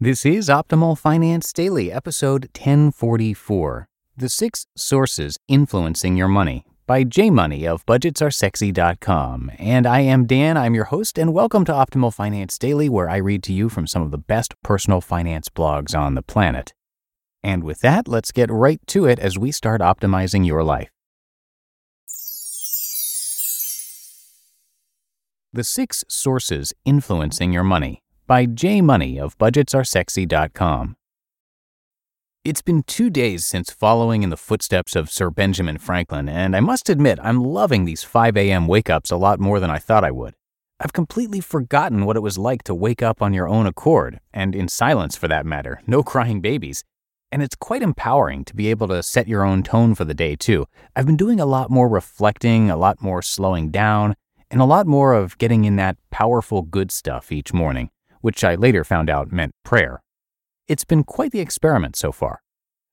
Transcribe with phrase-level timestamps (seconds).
[0.00, 7.30] This is Optimal Finance Daily, episode 1044 The Six Sources Influencing Your Money by J
[7.30, 9.50] Money of BudgetsAreSexy.com.
[9.58, 13.16] And I am Dan, I'm your host, and welcome to Optimal Finance Daily, where I
[13.16, 16.72] read to you from some of the best personal finance blogs on the planet.
[17.42, 20.90] And with that, let's get right to it as we start optimizing your life.
[25.52, 30.96] The Six Sources Influencing Your Money by J Money of BudgetsAreSexy.com.
[32.44, 36.60] It's been two days since following in the footsteps of Sir Benjamin Franklin, and I
[36.60, 38.66] must admit I'm loving these 5 a.m.
[38.66, 40.34] wake ups a lot more than I thought I would.
[40.78, 44.54] I've completely forgotten what it was like to wake up on your own accord, and
[44.54, 46.84] in silence for that matter, no crying babies.
[47.32, 50.36] And it's quite empowering to be able to set your own tone for the day,
[50.36, 50.66] too.
[50.94, 54.16] I've been doing a lot more reflecting, a lot more slowing down,
[54.50, 57.88] and a lot more of getting in that powerful good stuff each morning
[58.20, 60.02] which I later found out meant prayer.
[60.66, 62.40] It's been quite the experiment so far.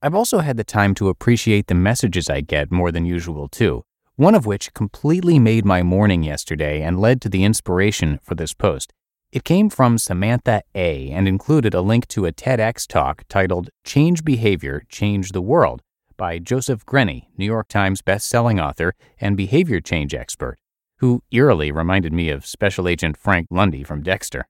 [0.00, 3.82] I've also had the time to appreciate the messages I get more than usual, too,
[4.16, 8.54] one of which completely made my morning yesterday and led to the inspiration for this
[8.54, 8.92] post.
[9.30, 11.10] It came from Samantha A.
[11.10, 15.82] and included a link to a TEDx talk titled Change Behavior, Change the World
[16.16, 20.58] by Joseph Grenny, New York Times best-selling author and behavior change expert,
[20.96, 24.48] who eerily reminded me of Special Agent Frank Lundy from Dexter.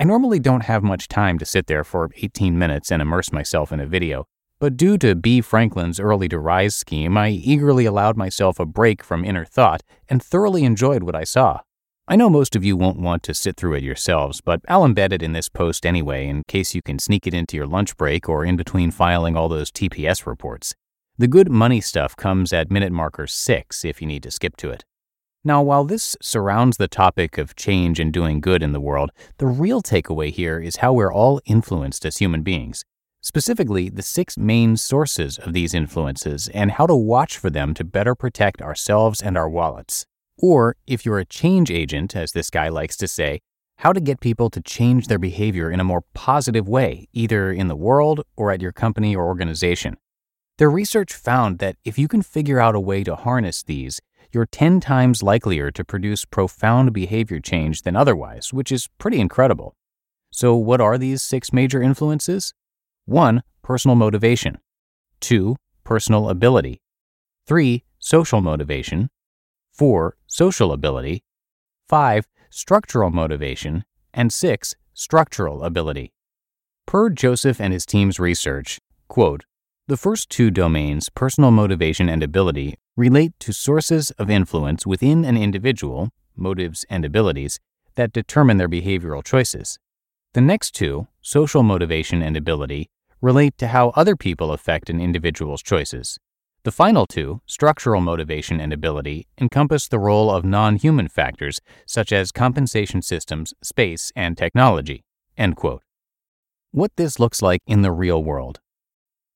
[0.00, 3.70] I normally don't have much time to sit there for 18 minutes and immerse myself
[3.70, 4.24] in a video,
[4.58, 5.42] but due to B.
[5.42, 10.22] Franklin's early to rise scheme, I eagerly allowed myself a break from inner thought and
[10.22, 11.60] thoroughly enjoyed what I saw.
[12.08, 15.12] I know most of you won't want to sit through it yourselves, but I'll embed
[15.12, 18.26] it in this post anyway in case you can sneak it into your lunch break
[18.26, 20.74] or in between filing all those TPS reports.
[21.18, 24.70] The good money stuff comes at minute marker 6 if you need to skip to
[24.70, 24.86] it.
[25.42, 29.46] Now, while this surrounds the topic of change and doing good in the world, the
[29.46, 32.84] real takeaway here is how we're all influenced as human beings.
[33.22, 37.84] Specifically, the six main sources of these influences and how to watch for them to
[37.84, 40.04] better protect ourselves and our wallets.
[40.36, 43.40] Or, if you're a change agent, as this guy likes to say,
[43.78, 47.68] how to get people to change their behavior in a more positive way, either in
[47.68, 49.96] the world or at your company or organization.
[50.58, 54.46] Their research found that if you can figure out a way to harness these, you're
[54.46, 59.74] 10 times likelier to produce profound behavior change than otherwise, which is pretty incredible.
[60.30, 62.54] So, what are these six major influences?
[63.06, 63.42] 1.
[63.62, 64.58] Personal motivation.
[65.20, 65.56] 2.
[65.84, 66.80] Personal ability.
[67.46, 67.84] 3.
[67.98, 69.10] Social motivation.
[69.72, 70.16] 4.
[70.26, 71.24] Social ability.
[71.88, 72.28] 5.
[72.50, 73.84] Structural motivation.
[74.14, 74.74] And 6.
[74.94, 76.12] Structural ability.
[76.86, 79.44] Per Joseph and his team's research, quote,
[79.86, 85.36] the first two domains, personal motivation and ability, relate to sources of influence within an
[85.36, 87.58] individual, motives and abilities,
[87.94, 89.78] that determine their behavioral choices.
[90.34, 92.88] The next two, social motivation and ability,
[93.20, 96.18] relate to how other people affect an individual's choices.
[96.62, 102.12] The final two, structural motivation and ability, encompass the role of non human factors such
[102.12, 105.04] as compensation systems, space, and technology.
[106.72, 108.60] What this looks like in the real world.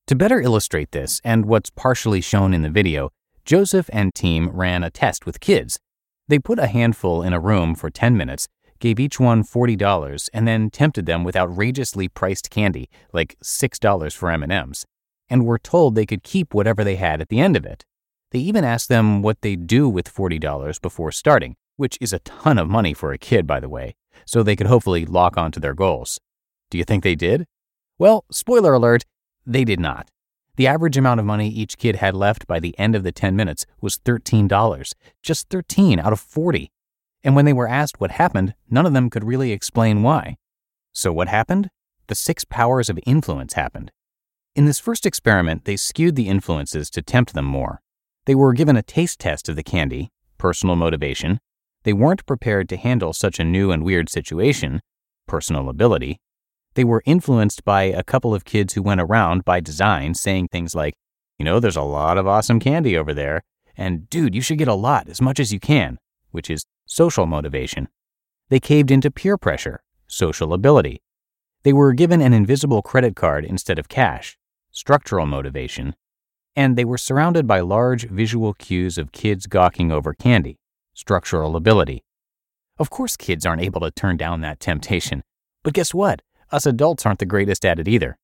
[0.08, 3.10] To better illustrate this, and what's partially shown in the video,
[3.44, 5.78] Joseph and team ran a test with kids.
[6.28, 8.48] They put a handful in a room for 10 minutes,
[8.78, 14.30] gave each one $40, and then tempted them with outrageously priced candy, like $6 for
[14.30, 14.86] M&Ms,
[15.28, 17.84] and were told they could keep whatever they had at the end of it.
[18.30, 22.56] They even asked them what they'd do with $40 before starting, which is a ton
[22.56, 23.94] of money for a kid, by the way,
[24.24, 26.18] so they could hopefully lock onto their goals.
[26.70, 27.44] Do you think they did?
[27.98, 29.04] Well, spoiler alert,
[29.46, 30.08] they did not.
[30.56, 33.34] The average amount of money each kid had left by the end of the 10
[33.34, 34.92] minutes was $13,
[35.22, 36.70] just 13 out of 40.
[37.24, 40.36] And when they were asked what happened, none of them could really explain why.
[40.92, 41.70] So what happened?
[42.06, 43.90] The six powers of influence happened.
[44.54, 47.80] In this first experiment, they skewed the influences to tempt them more.
[48.26, 51.40] They were given a taste test of the candy, personal motivation.
[51.82, 54.80] They weren't prepared to handle such a new and weird situation,
[55.26, 56.20] personal ability.
[56.74, 60.74] They were influenced by a couple of kids who went around by design saying things
[60.74, 60.94] like,
[61.38, 63.42] you know, there's a lot of awesome candy over there,
[63.76, 65.98] and dude, you should get a lot, as much as you can,
[66.30, 67.88] which is social motivation.
[68.48, 71.00] They caved into peer pressure, social ability.
[71.62, 74.36] They were given an invisible credit card instead of cash,
[74.70, 75.94] structural motivation.
[76.54, 80.58] And they were surrounded by large visual cues of kids gawking over candy,
[80.92, 82.04] structural ability.
[82.78, 85.22] Of course, kids aren't able to turn down that temptation.
[85.62, 86.20] But guess what?
[86.50, 88.16] Us adults aren't the greatest at it either.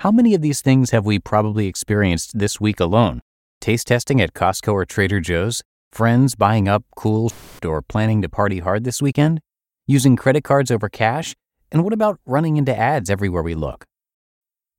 [0.00, 3.20] How many of these things have we probably experienced this week alone?
[3.60, 5.62] Taste testing at Costco or Trader Joe's?
[5.92, 7.32] Friends buying up cool
[7.64, 9.40] or planning to party hard this weekend?
[9.86, 11.34] Using credit cards over cash?
[11.72, 13.84] And what about running into ads everywhere we look?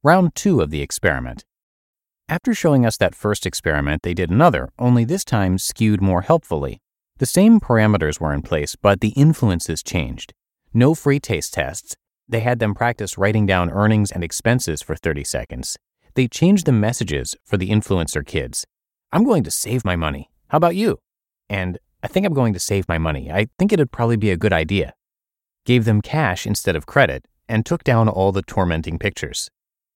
[0.04, 1.44] Round two of the experiment.
[2.30, 6.80] After showing us that first experiment, they did another, only this time skewed more helpfully.
[7.18, 10.34] The same parameters were in place, but the influences changed.
[10.74, 11.98] No free taste tests.
[12.30, 15.78] They had them practice writing down earnings and expenses for 30 seconds.
[16.14, 18.68] They changed the messages for the influencer kids.
[19.12, 20.30] I'm going to save my money.
[20.50, 21.00] How about you?
[21.50, 23.32] And I think I'm going to save my money.
[23.32, 24.94] I think it'd probably be a good idea.
[25.66, 29.50] Gave them cash instead of credit and took down all the tormenting pictures.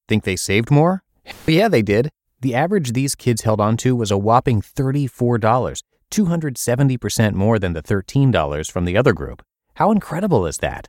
[0.08, 1.04] Think they saved more?
[1.46, 2.10] yeah, they did.
[2.42, 7.84] The average these kids held on to was a whopping $34, 270% more than the
[7.84, 9.44] $13 from the other group.
[9.76, 10.88] How incredible is that?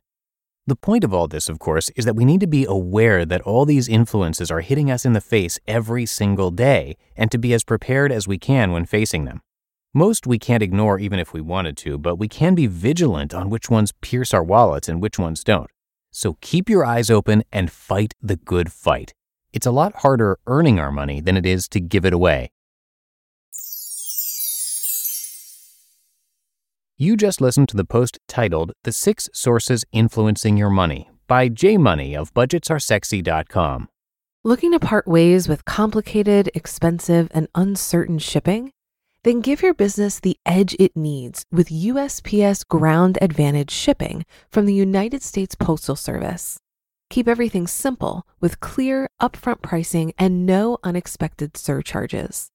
[0.67, 3.43] The point of all this, of course, is that we need to be aware that
[3.43, 7.53] all these influences are hitting us in the face every single day and to be
[7.53, 9.43] as prepared as we can when facing them.
[9.93, 13.51] Most we can't ignore even if we wanted to, but we can be vigilant on
[13.51, 15.71] which ones pierce our wallets and which ones don't.
[16.11, 19.13] So keep your eyes open and fight the good fight.
[19.53, 22.51] It's a lot harder earning our money than it is to give it away.
[26.97, 31.77] You just listened to the post titled The Six Sources Influencing Your Money by J
[31.77, 33.89] Money of BudgetsAreSexy.com.
[34.45, 38.71] Looking to part ways with complicated, expensive, and uncertain shipping?
[39.25, 44.75] Then give your business the edge it needs with USPS Ground Advantage shipping from the
[44.75, 46.61] United States Postal Service.
[47.11, 52.51] Keep everything simple with clear, upfront pricing and no unexpected surcharges.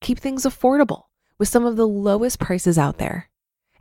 [0.00, 1.02] Keep things affordable
[1.38, 3.30] with some of the lowest prices out there.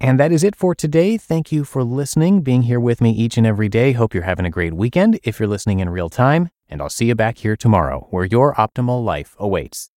[0.00, 1.16] And that is it for today.
[1.16, 3.92] Thank you for listening, being here with me each and every day.
[3.92, 6.50] Hope you're having a great weekend if you're listening in real time.
[6.68, 9.90] And I'll see you back here tomorrow where your optimal life awaits.